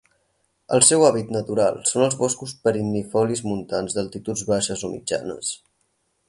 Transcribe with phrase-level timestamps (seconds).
[0.77, 5.55] El seu hàbitat natural són els boscos perennifolis montans d'altituds baixes o mitjanes.